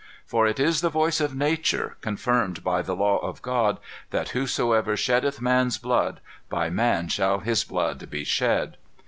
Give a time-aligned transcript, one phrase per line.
[0.25, 3.77] For it is the voice of nature, confirmed by the law of God,
[4.09, 8.77] that 'whosoever sheddeth man's blood, by man shall his blood be shed.